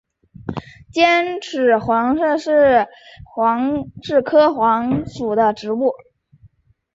[0.91, 2.87] 尖齿黄耆是
[3.37, 5.91] 豆科黄芪属的植物。